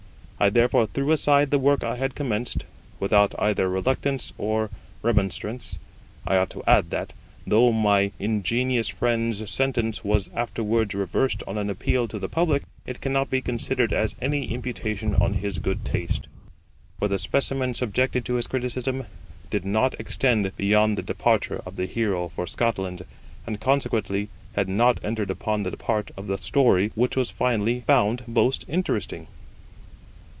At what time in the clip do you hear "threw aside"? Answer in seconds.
0.87-1.51